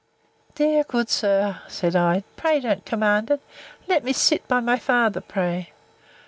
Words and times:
Dear, 0.55 0.83
good 0.83 1.11
sir, 1.11 1.61
said 1.67 1.95
I, 1.95 2.23
pray 2.35 2.59
don't 2.59 2.83
command 2.87 3.29
it! 3.29 3.39
Let 3.87 4.03
me 4.03 4.13
sit 4.13 4.47
by 4.47 4.59
my 4.59 4.79
father, 4.79 5.21
pray! 5.21 5.73